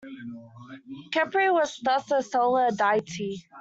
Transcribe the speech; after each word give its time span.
Khepri 1.11 1.53
was 1.53 1.77
thus 1.83 2.09
a 2.09 2.23
solar 2.23 2.71
deity. 2.71 3.47